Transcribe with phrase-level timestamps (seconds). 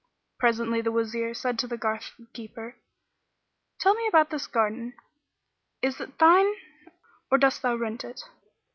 [0.39, 2.75] Presently the Wazir said to the garth keeper,
[3.79, 4.95] "Tell me about this garden:
[5.83, 6.55] is it thine
[7.29, 8.19] or dost thou rent it?"